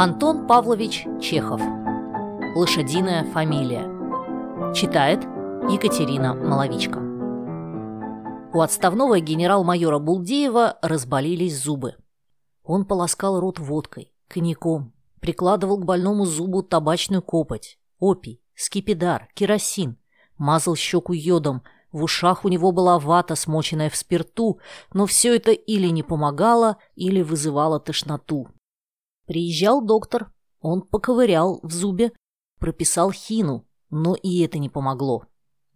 Антон 0.00 0.46
Павлович 0.46 1.08
Чехов. 1.20 1.60
Лошадиная 2.54 3.24
фамилия. 3.32 3.82
Читает 4.72 5.24
Екатерина 5.68 6.34
Маловичка. 6.34 7.00
У 8.54 8.60
отставного 8.60 9.18
генерал-майора 9.18 9.98
Булдеева 9.98 10.78
разболелись 10.82 11.60
зубы. 11.60 11.96
Он 12.62 12.84
полоскал 12.84 13.40
рот 13.40 13.58
водкой, 13.58 14.12
коньяком, 14.28 14.92
прикладывал 15.20 15.78
к 15.78 15.84
больному 15.84 16.26
зубу 16.26 16.62
табачную 16.62 17.20
копоть, 17.20 17.80
опий, 17.98 18.40
скипидар, 18.54 19.26
керосин, 19.34 19.98
мазал 20.36 20.76
щеку 20.76 21.12
йодом, 21.12 21.64
в 21.90 22.04
ушах 22.04 22.44
у 22.44 22.48
него 22.48 22.70
была 22.70 23.00
вата, 23.00 23.34
смоченная 23.34 23.90
в 23.90 23.96
спирту, 23.96 24.60
но 24.92 25.06
все 25.06 25.34
это 25.34 25.50
или 25.50 25.88
не 25.88 26.04
помогало, 26.04 26.76
или 26.94 27.20
вызывало 27.20 27.80
тошноту. 27.80 28.46
Приезжал 29.28 29.84
доктор, 29.84 30.32
он 30.62 30.80
поковырял 30.80 31.60
в 31.62 31.70
зубе, 31.70 32.12
прописал 32.58 33.12
хину, 33.12 33.68
но 33.90 34.14
и 34.14 34.40
это 34.40 34.58
не 34.58 34.70
помогло. 34.70 35.26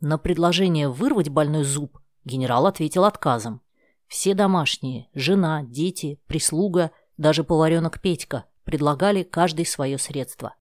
На 0.01 0.17
предложение 0.17 0.89
вырвать 0.89 1.29
больной 1.29 1.65
зуб 1.65 1.99
генерал 2.25 2.67
ответил 2.67 3.05
отказом. 3.05 3.61
Все 4.09 4.33
домашние, 4.33 5.11
жена, 5.13 5.65
дети, 5.65 6.19
прислуга, 6.27 6.93
даже 7.19 7.45
поваренок 7.45 8.01
Петька 8.01 8.47
предлагали 8.65 9.23
каждый 9.23 9.67
свое 9.67 9.99
средство. 9.99 10.55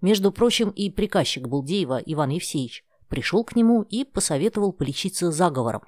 Между 0.00 0.30
прочим, 0.30 0.70
и 0.70 0.88
приказчик 0.88 1.48
Булдеева 1.48 2.00
Иван 2.06 2.30
Евсеевич 2.30 2.84
пришел 3.08 3.42
к 3.42 3.56
нему 3.56 3.82
и 3.82 4.04
посоветовал 4.04 4.72
полечиться 4.72 5.32
заговором. 5.32 5.82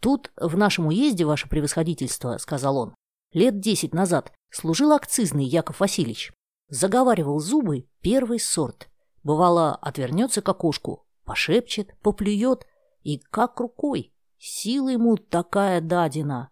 «Тут, 0.00 0.32
в 0.36 0.56
нашем 0.56 0.88
уезде, 0.88 1.24
ваше 1.24 1.48
превосходительство»,— 1.48 2.36
сказал 2.38 2.78
он,— 2.78 2.94
«лет 3.32 3.60
десять 3.60 3.94
назад 3.94 4.32
служил 4.50 4.92
акцизный 4.92 5.44
Яков 5.44 5.80
Васильевич. 5.80 6.32
Заговаривал 6.68 7.40
зубы 7.40 7.88
первый 8.00 8.38
сорт. 8.38 8.88
Бывало, 9.22 9.74
отвернется 9.74 10.42
к 10.42 10.48
окошку, 10.48 11.06
пошепчет, 11.24 11.94
поплюет, 12.00 12.66
и 13.02 13.18
как 13.18 13.60
рукой. 13.60 14.12
Сила 14.38 14.88
ему 14.88 15.16
такая 15.16 15.80
дадина. 15.80 16.50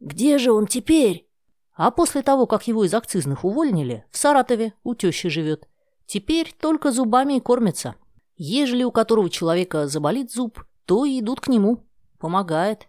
Где 0.00 0.38
же 0.38 0.52
он 0.52 0.66
теперь? 0.66 1.28
А 1.74 1.90
после 1.90 2.22
того, 2.22 2.46
как 2.46 2.66
его 2.66 2.84
из 2.84 2.94
акцизных 2.94 3.44
увольнили, 3.44 4.04
в 4.10 4.16
Саратове 4.18 4.74
у 4.82 4.94
тещи 4.94 5.28
живет. 5.28 5.68
Теперь 6.06 6.54
только 6.58 6.90
зубами 6.90 7.36
и 7.36 7.40
кормится. 7.40 7.96
Ежели 8.36 8.84
у 8.84 8.90
которого 8.90 9.28
человека 9.28 9.88
заболит 9.88 10.32
зуб, 10.32 10.64
то 10.86 11.04
и 11.04 11.20
идут 11.20 11.40
к 11.40 11.48
нему. 11.48 11.86
Помогает. 12.18 12.88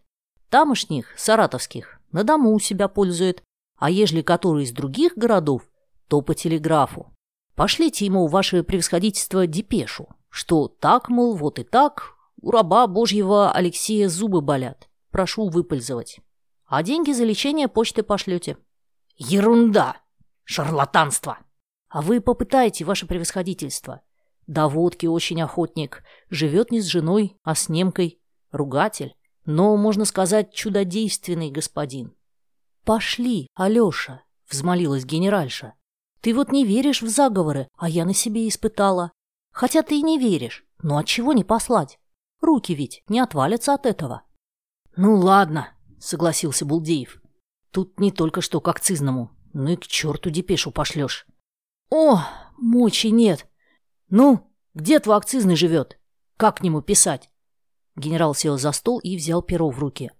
Тамошних, 0.49 1.13
саратовских, 1.17 1.99
на 2.11 2.23
дому 2.23 2.53
у 2.53 2.59
себя 2.59 2.87
пользует 2.87 3.43
а 3.79 3.89
ежели 3.89 4.21
который 4.21 4.63
из 4.63 4.71
других 4.71 5.13
городов, 5.15 5.63
то 6.07 6.21
по 6.21 6.35
телеграфу. 6.35 7.13
Пошлите 7.55 8.05
ему, 8.05 8.27
ваше 8.27 8.63
превосходительство, 8.63 9.47
депешу, 9.47 10.09
что 10.29 10.67
так, 10.67 11.09
мол, 11.09 11.35
вот 11.35 11.59
и 11.59 11.63
так, 11.63 12.13
у 12.41 12.51
раба 12.51 12.87
божьего 12.87 13.51
Алексея 13.51 14.07
зубы 14.09 14.41
болят, 14.41 14.89
прошу 15.11 15.49
выпользовать. 15.49 16.19
А 16.65 16.83
деньги 16.83 17.11
за 17.11 17.23
лечение 17.23 17.67
почты 17.67 18.03
пошлете. 18.03 18.57
Ерунда! 19.17 19.97
Шарлатанство! 20.43 21.39
А 21.89 22.01
вы 22.01 22.21
попытайте, 22.21 22.85
ваше 22.85 23.07
превосходительство. 23.07 24.01
До 24.45 24.67
водки 24.67 25.05
очень 25.05 25.41
охотник, 25.41 26.03
живет 26.29 26.71
не 26.71 26.81
с 26.81 26.85
женой, 26.85 27.37
а 27.43 27.55
с 27.55 27.69
немкой, 27.69 28.19
ругатель, 28.51 29.15
но, 29.45 29.75
можно 29.77 30.05
сказать, 30.05 30.53
чудодейственный 30.53 31.49
господин. 31.49 32.13
«Пошли, 32.83 33.47
Алеша!»— 33.53 34.23
взмолилась 34.49 35.05
генеральша. 35.05 35.73
«Ты 36.21 36.33
вот 36.33 36.51
не 36.51 36.65
веришь 36.65 37.01
в 37.01 37.07
заговоры, 37.07 37.67
а 37.77 37.87
я 37.87 38.05
на 38.05 38.13
себе 38.13 38.47
испытала. 38.47 39.11
Хотя 39.51 39.83
ты 39.83 39.99
и 39.99 40.01
не 40.01 40.17
веришь, 40.17 40.65
но 40.81 40.97
от 40.97 41.05
чего 41.05 41.33
не 41.33 41.43
послать? 41.43 41.99
Руки 42.41 42.73
ведь 42.73 43.03
не 43.07 43.19
отвалятся 43.19 43.73
от 43.73 43.85
этого». 43.85 44.23
«Ну 44.95 45.15
ладно»,— 45.15 45.69
согласился 45.99 46.65
Булдеев. 46.65 47.21
«Тут 47.71 47.99
не 47.99 48.11
только 48.11 48.41
что 48.41 48.59
к 48.59 48.67
акцизному, 48.67 49.31
ну 49.53 49.71
и 49.71 49.75
к 49.75 49.87
черту 49.87 50.29
депешу 50.29 50.71
пошлешь». 50.71 51.27
«О, 51.91 52.23
мочи 52.57 53.07
нет! 53.07 53.47
Ну, 54.09 54.51
где 54.73 54.99
твой 54.99 55.17
акцизный 55.17 55.55
живет? 55.55 55.99
Как 56.37 56.57
к 56.57 56.61
нему 56.61 56.81
писать?» 56.81 57.29
Генерал 57.95 58.33
сел 58.35 58.57
за 58.57 58.71
стол 58.71 58.99
и 58.99 59.17
взял 59.17 59.41
перо 59.41 59.69
в 59.69 59.79
руки. 59.79 60.11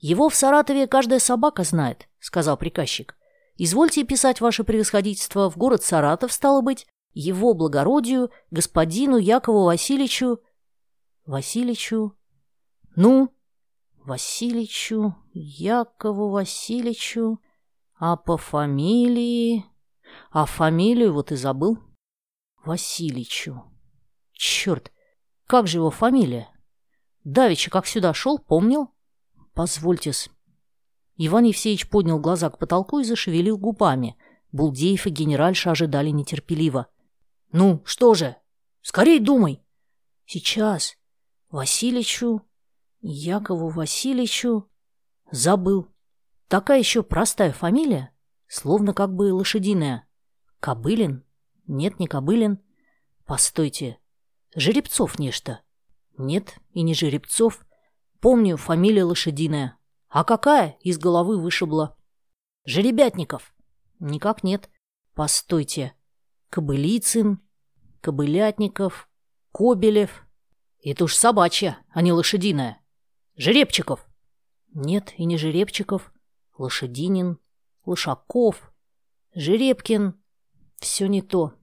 «Его 0.00 0.30
в 0.30 0.34
Саратове 0.34 0.86
каждая 0.86 1.18
собака 1.18 1.62
знает»,— 1.62 2.08
сказал 2.18 2.56
приказчик. 2.56 3.16
«Извольте 3.56 4.02
писать 4.04 4.40
ваше 4.40 4.64
превосходительство 4.64 5.50
в 5.50 5.58
город 5.58 5.82
Саратов, 5.82 6.32
стало 6.32 6.62
быть, 6.62 6.86
его 7.12 7.52
благородию, 7.52 8.30
господину 8.50 9.18
Якову 9.18 9.64
Васильевичу...» 9.64 10.40
«Васильевичу...» 11.26 12.16
«Ну?» 12.96 13.34
«Васильевичу, 13.98 15.14
Якову 15.34 16.30
Васильевичу...» 16.30 17.38
«А 17.98 18.16
по 18.16 18.38
фамилии...» 18.38 19.66
«А 20.30 20.46
фамилию 20.46 21.12
вот 21.12 21.30
и 21.30 21.36
забыл». 21.36 21.78
«Васильевичу...» 22.64 23.64
«Черт, 24.32 24.90
как 25.46 25.66
же 25.66 25.78
его 25.78 25.90
фамилия?» 25.90 26.48
Давича, 27.24 27.70
как 27.70 27.86
сюда 27.86 28.14
шел, 28.14 28.38
помнил?» 28.38 28.94
«Позвольте-с». 29.54 30.28
Иван 31.16 31.44
Евсеевич 31.44 31.88
поднял 31.88 32.18
глаза 32.18 32.50
к 32.50 32.58
потолку 32.58 32.98
и 33.00 33.04
зашевелил 33.04 33.58
губами. 33.58 34.16
Булдеев 34.52 35.06
и 35.06 35.10
генеральша 35.10 35.72
ожидали 35.72 36.10
нетерпеливо. 36.10 36.86
«Ну, 37.52 37.82
что 37.84 38.14
же? 38.14 38.36
Скорей 38.80 39.18
думай!» 39.18 39.62
«Сейчас. 40.24 40.96
Васильичу, 41.50 42.42
Якову 43.00 43.68
Васильевичу...» 43.68 44.68
«Забыл. 45.30 45.88
Такая 46.50 46.80
еще 46.80 47.04
простая 47.04 47.52
фамилия, 47.52 48.12
словно 48.48 48.92
как 48.92 49.14
бы 49.14 49.32
лошадиная. 49.32 50.04
Кобылин? 50.58 51.24
Нет, 51.68 52.00
не 52.00 52.08
Кобылин. 52.08 52.58
Постойте. 53.24 54.00
Жеребцов 54.56 55.20
нечто? 55.20 55.62
Нет, 56.18 56.56
и 56.72 56.82
не 56.82 56.92
Жеребцов. 56.94 57.64
Помню, 58.20 58.56
фамилия 58.56 59.04
лошадиная. 59.04 59.78
А 60.08 60.24
какая? 60.24 60.76
Из 60.80 60.98
головы 60.98 61.38
вышибла. 61.38 61.96
Жеребятников. 62.64 63.54
Никак 63.98 64.44
нет. 64.44 64.70
Постойте. 65.14 65.94
Кобылицын, 66.50 67.40
Кобылятников, 68.00 69.08
Кобелев. 69.52 70.26
Это 70.82 71.04
уж 71.04 71.14
собачья, 71.14 71.78
а 71.90 72.02
не 72.02 72.12
лошадиная. 72.12 72.80
Жеребчиков. 73.36 74.06
Нет, 74.72 75.14
и 75.16 75.24
не 75.24 75.36
Жеребчиков. 75.36 76.12
Лошадинин, 76.58 77.38
Лошаков, 77.86 78.72
Жеребкин. 79.34 80.20
Все 80.78 81.06
не 81.06 81.22
то. 81.22 81.54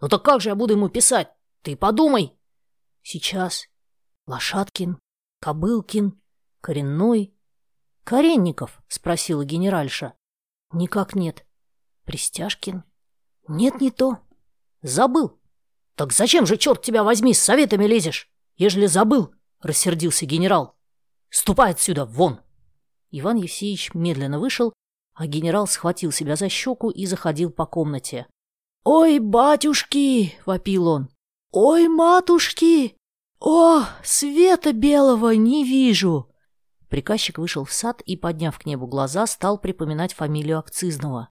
Ну 0.00 0.08
так 0.08 0.22
как 0.22 0.40
же 0.40 0.50
я 0.50 0.54
буду 0.54 0.74
ему 0.74 0.88
писать? 0.88 1.28
Ты 1.62 1.76
подумай. 1.76 2.34
Сейчас. 3.02 3.66
Лошадкин, 4.26 4.98
Кобылкин, 5.44 6.18
Коренной. 6.62 7.34
Коренников, 8.02 8.82
спросила 8.88 9.44
генеральша. 9.44 10.14
Никак 10.72 11.14
нет. 11.14 11.44
Пристяжкин. 12.04 12.82
Нет, 13.46 13.78
не 13.78 13.90
то. 13.90 14.20
Забыл. 14.80 15.38
Так 15.96 16.14
зачем 16.14 16.46
же, 16.46 16.56
черт 16.56 16.80
тебя 16.80 17.04
возьми, 17.04 17.34
с 17.34 17.42
советами 17.42 17.84
лезешь, 17.84 18.30
ежели 18.56 18.86
забыл? 18.86 19.34
Рассердился 19.60 20.24
генерал. 20.24 20.78
Ступай 21.28 21.72
отсюда, 21.72 22.06
вон. 22.06 22.40
Иван 23.10 23.36
Евсеевич 23.36 23.92
медленно 23.92 24.40
вышел, 24.40 24.72
а 25.12 25.26
генерал 25.26 25.66
схватил 25.66 26.10
себя 26.10 26.36
за 26.36 26.48
щеку 26.48 26.88
и 26.88 27.04
заходил 27.04 27.50
по 27.50 27.66
комнате. 27.66 28.26
«Ой, 28.82 29.18
батюшки!»— 29.18 30.38
вопил 30.46 30.88
он. 30.88 31.10
«Ой, 31.50 31.88
матушки! 31.88 32.96
«О, 33.46 33.84
света 34.02 34.72
белого 34.72 35.32
не 35.32 35.64
вижу!» 35.64 36.30
Приказчик 36.88 37.36
вышел 37.36 37.66
в 37.66 37.72
сад 37.74 38.00
и, 38.00 38.16
подняв 38.16 38.58
к 38.58 38.64
небу 38.64 38.86
глаза, 38.86 39.26
стал 39.26 39.58
припоминать 39.58 40.14
фамилию 40.14 40.58
акцизного. 40.58 41.28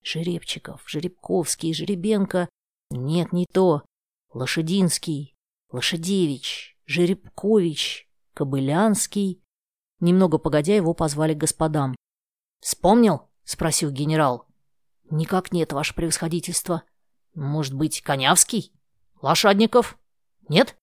Жеребчиков, 0.00 0.82
Жеребковский, 0.86 1.74
Жеребенко. 1.74 2.48
Нет, 2.90 3.32
не 3.32 3.46
то. 3.52 3.82
Лошадинский, 4.32 5.36
Лошадевич, 5.72 6.78
Жеребкович, 6.86 8.08
Кобылянский. 8.32 9.42
Немного 9.98 10.38
погодя 10.38 10.76
его 10.76 10.94
позвали 10.94 11.34
к 11.34 11.38
господам. 11.38 11.96
«Вспомнил?»— 12.60 13.28
спросил 13.44 13.90
генерал. 13.90 14.46
«Никак 15.10 15.50
нет, 15.50 15.72
ваше 15.72 15.96
превосходительство. 15.96 16.84
Может 17.34 17.74
быть, 17.74 18.02
Конявский? 18.02 18.72
Лошадников? 19.20 19.98
Нет?» 20.48 20.76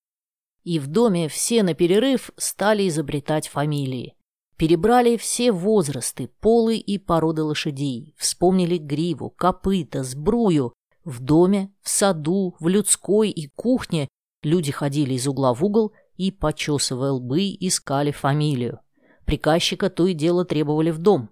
И 0.67 0.79
в 0.79 0.87
доме 0.87 1.29
все 1.29 1.63
на 1.63 1.73
перерыв 1.73 2.29
стали 2.35 2.89
изобретать 2.89 3.47
фамилии. 3.47 4.17
Перебрали 4.57 5.15
все 5.15 5.53
возрасты, 5.53 6.29
полы 6.41 6.75
и 6.75 6.97
породы 6.97 7.43
лошадей, 7.43 8.13
вспомнили 8.17 8.77
гриву, 8.77 9.29
копыта, 9.29 10.03
сбрую. 10.03 10.73
В 11.05 11.21
доме, 11.21 11.71
в 11.81 11.87
саду, 11.87 12.57
в 12.59 12.67
людской 12.67 13.29
и 13.29 13.47
кухне 13.47 14.09
люди 14.43 14.73
ходили 14.73 15.13
из 15.13 15.25
угла 15.25 15.53
в 15.53 15.63
угол 15.63 15.93
и, 16.17 16.31
почесывая 16.31 17.11
лбы, 17.11 17.55
искали 17.61 18.11
фамилию. 18.11 18.81
Приказчика 19.25 19.89
то 19.89 20.05
и 20.05 20.13
дело 20.13 20.43
требовали 20.43 20.91
в 20.91 20.97
дом. 20.97 21.29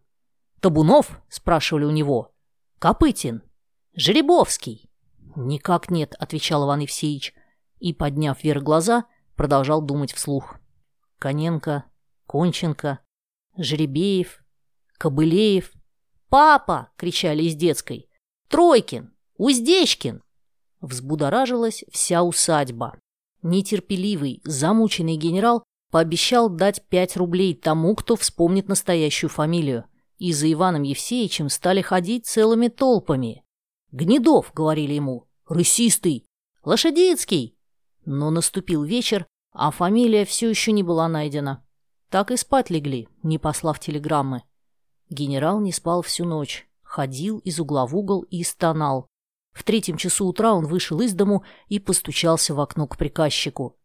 «Табунов?»– 0.62 1.20
спрашивали 1.28 1.84
у 1.84 1.92
него. 1.92 2.32
«Копытин». 2.80 3.42
«Жеребовский». 3.96 4.90
«Никак 5.36 5.92
нет»,– 5.92 6.16
отвечал 6.20 6.64
Иван 6.66 6.80
Евсеевич. 6.80 7.34
И, 7.80 7.92
подняв 7.92 8.42
вверх 8.42 8.64
глаза, 8.64 9.04
продолжал 9.36 9.82
думать 9.82 10.14
вслух. 10.14 10.58
Коненко, 11.20 11.86
Конченко, 12.28 13.00
Жеребеев, 13.58 14.44
Кобылеев. 14.98 15.72
«Папа!»— 16.30 16.90
кричали 16.98 17.44
из 17.44 17.56
детской. 17.56 18.10
«Тройкин! 18.50 19.14
Уздечкин!» 19.38 20.22
Взбудоражилась 20.82 21.84
вся 21.92 22.24
усадьба. 22.24 22.98
Нетерпеливый, 23.42 24.42
замученный 24.44 25.18
генерал 25.18 25.64
пообещал 25.92 26.50
дать 26.50 26.84
пять 26.90 27.16
рублей 27.16 27.54
тому, 27.54 27.96
кто 27.96 28.16
вспомнит 28.16 28.68
настоящую 28.68 29.30
фамилию. 29.30 29.86
И 30.18 30.34
за 30.34 30.52
Иваном 30.52 30.84
Евсеевичем 30.84 31.50
стали 31.50 31.82
ходить 31.82 32.26
целыми 32.26 32.70
толпами. 32.70 33.44
«Гнедов»,— 33.92 34.52
говорили 34.54 34.94
ему,— 34.94 35.28
«рысистый», 35.48 36.26
«Лошадицкий». 36.64 37.55
Но 38.06 38.30
наступил 38.30 38.84
вечер, 38.84 39.26
а 39.52 39.72
фамилия 39.72 40.26
все 40.26 40.50
еще 40.50 40.72
не 40.72 40.84
была 40.84 41.08
найдена. 41.08 41.64
Так 42.10 42.32
и 42.32 42.38
спать 42.38 42.70
легли, 42.70 43.10
не 43.24 43.40
послав 43.40 43.80
телеграммы. 43.80 44.44
Генерал 45.10 45.60
не 45.60 45.72
спал 45.72 46.02
всю 46.02 46.26
ночь, 46.26 46.68
ходил 46.84 47.40
из 47.40 47.60
угла 47.60 47.86
в 47.86 47.96
угол 47.96 48.22
и 48.24 48.44
стонал. 48.44 49.08
В 49.54 49.64
третьем 49.64 49.98
часу 49.98 50.26
утра 50.26 50.54
он 50.54 50.66
вышел 50.66 51.00
из 51.02 51.14
дому 51.14 51.44
и 51.68 51.80
постучался 51.80 52.54
в 52.54 52.60
окно 52.60 52.88
к 52.88 52.98
приказчику. 52.98 53.78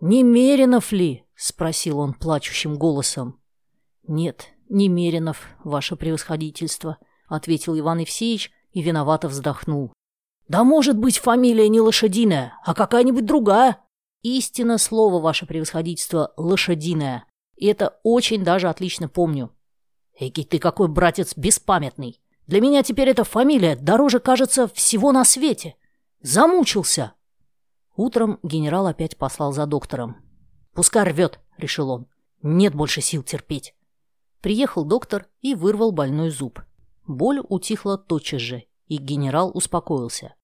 «Немеренов 0.00 0.92
ли?»— 0.92 1.24
спросил 1.34 1.98
он 2.00 2.12
плачущим 2.12 2.76
голосом. 2.76 3.40
«Нет, 4.06 4.48
Немеренов, 4.68 5.48
ваше 5.64 5.96
превосходительство»,— 5.96 6.98
ответил 7.28 7.78
Иван 7.78 7.98
Евсеевич 8.00 8.52
и 8.72 8.82
виновато 8.82 9.28
вздохнул. 9.28 9.92
«Да 10.48 10.64
может 10.64 10.96
быть 10.96 11.18
фамилия 11.18 11.68
не 11.68 11.80
лошадиная, 11.80 12.58
а 12.64 12.74
какая-нибудь 12.74 13.26
другая?» 13.26 13.78
«Истинно 14.22 14.78
слово, 14.78 15.20
ваше 15.20 15.46
превосходительство, 15.46 16.32
лошадиная. 16.36 17.24
И 17.56 17.66
это 17.66 17.98
очень 18.02 18.44
даже 18.44 18.68
отлично 18.68 19.08
помню. 19.08 19.52
Эки 20.18 20.44
ты 20.44 20.58
какой 20.58 20.88
братец 20.88 21.36
беспамятный. 21.36 22.20
Для 22.46 22.60
меня 22.60 22.82
теперь 22.82 23.08
эта 23.08 23.24
фамилия 23.24 23.76
дороже, 23.76 24.20
кажется, 24.20 24.68
всего 24.68 25.12
на 25.12 25.24
свете. 25.24 25.74
Замучился. 26.20 27.12
Утром 27.96 28.38
генерал 28.42 28.86
опять 28.86 29.16
послал 29.16 29.52
за 29.52 29.66
доктором. 29.66 30.16
«Пускай 30.74 31.04
рвет»,— 31.04 31.40
решил 31.58 31.90
он. 31.90 32.06
«Нет 32.42 32.74
больше 32.74 33.00
сил 33.00 33.22
терпеть». 33.22 33.74
Приехал 34.42 34.84
доктор 34.84 35.28
и 35.40 35.54
вырвал 35.54 35.92
больной 35.92 36.30
зуб. 36.30 36.60
Боль 37.06 37.40
утихла 37.48 37.96
тотчас 37.98 38.40
же, 38.40 38.64
и 38.86 38.96
генерал 38.96 39.50
успокоился. 39.54 40.34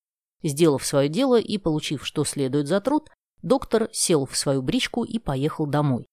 Сделав 0.43 0.85
свое 0.85 1.09
дело 1.09 1.39
и 1.39 1.59
получив, 1.59 2.05
что 2.05 2.25
следует 2.25 2.67
за 2.67 2.81
труд, 2.81 3.11
доктор 3.43 3.89
сел 3.93 4.27
в 4.27 4.37
свою 4.37 4.63
бричку 4.63 5.05
и 5.05 5.19
поехал 5.19 5.67
домой. 5.67 6.07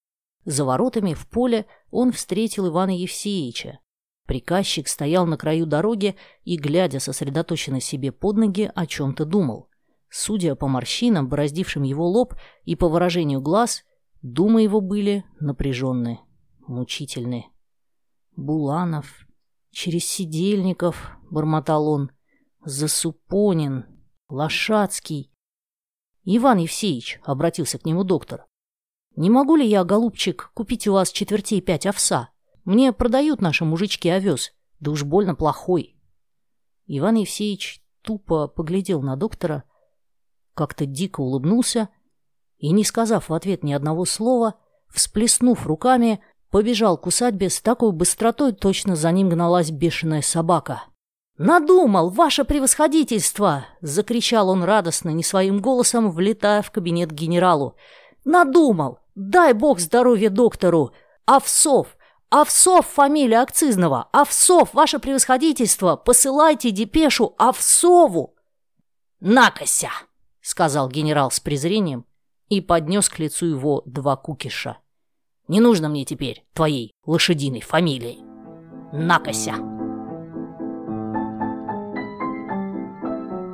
За 0.46 0.64
воротами 0.66 1.14
в 1.14 1.28
поле 1.28 1.66
он 1.92 2.12
встретил 2.12 2.68
Ивана 2.68 2.96
Евсеевича. 2.96 3.80
Приказчик 4.26 4.88
стоял 4.88 5.26
на 5.26 5.38
краю 5.38 5.66
дороги 5.66 6.16
и, 6.44 6.56
глядя 6.56 7.00
сосредоточенно 7.00 7.82
себе 7.82 8.12
под 8.12 8.38
ноги, 8.38 8.72
о 8.74 8.86
чем-то 8.86 9.26
думал. 9.26 9.70
Судя 10.10 10.56
по 10.56 10.68
морщинам, 10.68 11.28
бороздившим 11.28 11.84
его 11.84 12.08
лоб, 12.08 12.36
и 12.64 12.76
по 12.76 12.88
выражению 12.88 13.42
глаз, 13.42 13.84
думы 14.22 14.62
его 14.64 14.82
были 14.82 15.24
напряженные, 15.40 16.20
мучительные. 16.68 17.46
«Буланов, 18.36 19.28
через 19.72 20.06
Сидельников»,— 20.06 21.12
бормотал 21.32 21.88
он,— 21.88 22.12
«Засупонин, 22.64 23.86
Лошадский». 24.30 25.32
«Иван 26.24 26.60
Евсеевич»,— 26.60 27.20
обратился 27.24 27.80
к 27.80 27.86
нему 27.86 28.04
доктор, 28.04 28.46
«Не 29.20 29.30
могу 29.30 29.58
ли 29.58 29.68
я, 29.68 29.84
голубчик, 29.84 30.50
купить 30.54 30.88
у 30.88 30.94
вас 30.94 31.12
четвертей 31.12 31.60
пять 31.60 31.86
овса? 31.86 32.30
Мне 32.64 32.94
продают 32.94 33.42
наши 33.42 33.66
мужички 33.66 34.08
овес, 34.08 34.54
да 34.80 34.92
уж 34.92 35.04
больно 35.04 35.36
плохой». 35.36 35.98
Иван 36.88 37.16
Евсеевич 37.16 37.84
тупо 38.02 38.48
поглядел 38.48 39.02
на 39.02 39.18
доктора, 39.18 39.66
как-то 40.54 40.86
дико 40.86 41.20
улыбнулся 41.20 41.90
и, 42.60 42.72
не 42.72 42.86
сказав 42.86 43.28
в 43.28 43.34
ответ 43.34 43.62
ни 43.62 43.74
одного 43.74 44.06
слова, 44.06 44.56
всплеснув 44.88 45.68
руками, 45.68 46.22
побежал 46.50 46.98
к 46.98 47.06
усадьбе 47.06 47.50
с 47.50 47.60
такой 47.62 47.92
быстротой, 47.92 48.54
точно 48.54 48.96
за 48.96 49.12
ним 49.12 49.28
гналась 49.28 49.70
бешеная 49.70 50.22
собака. 50.22 50.84
«Надумал, 51.40 52.10
ваше 52.10 52.44
превосходительство!»— 52.44 53.66
закричал 53.82 54.50
он 54.50 54.66
радостно, 54.66 55.10
не 55.12 55.24
своим 55.24 55.62
голосом, 55.62 56.12
влетая 56.12 56.62
в 56.62 56.70
кабинет 56.70 57.12
генералу. 57.14 57.78
«Надумал! 58.26 59.00
Дай 59.16 59.54
бог 59.54 59.80
здоровья 59.80 60.30
доктору! 60.30 60.92
Овсов! 61.26 61.96
Овсов 62.30 62.86
фамилия 62.88 63.40
акцизного! 63.40 64.10
Овсов, 64.12 64.74
ваше 64.74 65.00
превосходительство! 65.00 65.96
Посылайте 65.96 66.72
депешу 66.72 67.36
Овсову!» 67.38 68.36
«Накося!»— 69.22 69.92
сказал 70.42 70.90
генерал 70.90 71.32
с 71.32 71.40
презрением 71.40 72.06
и 72.50 72.60
поднес 72.60 73.08
к 73.08 73.18
лицу 73.18 73.46
его 73.46 73.82
два 73.86 74.18
кукиша. 74.18 74.80
«Не 75.48 75.62
нужно 75.62 75.88
мне 75.88 76.04
теперь 76.04 76.46
твоей 76.54 76.92
лошадиной 77.06 77.62
фамилии. 77.62 78.20
Накося!» 78.92 79.79